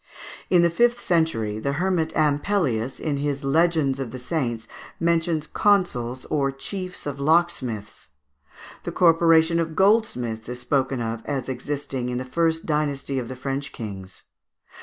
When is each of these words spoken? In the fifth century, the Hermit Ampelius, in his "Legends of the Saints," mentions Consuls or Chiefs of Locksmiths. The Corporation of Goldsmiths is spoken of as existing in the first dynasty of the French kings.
In 0.49 0.63
the 0.63 0.71
fifth 0.71 0.99
century, 0.99 1.59
the 1.59 1.73
Hermit 1.73 2.11
Ampelius, 2.15 2.99
in 2.99 3.17
his 3.17 3.43
"Legends 3.43 3.99
of 3.99 4.09
the 4.09 4.17
Saints," 4.17 4.67
mentions 4.99 5.45
Consuls 5.45 6.25
or 6.31 6.51
Chiefs 6.51 7.05
of 7.05 7.19
Locksmiths. 7.19 8.07
The 8.81 8.91
Corporation 8.91 9.59
of 9.59 9.75
Goldsmiths 9.75 10.49
is 10.49 10.59
spoken 10.59 11.01
of 11.01 11.23
as 11.27 11.47
existing 11.47 12.09
in 12.09 12.17
the 12.17 12.25
first 12.25 12.65
dynasty 12.65 13.19
of 13.19 13.27
the 13.27 13.35
French 13.35 13.71
kings. 13.73 14.23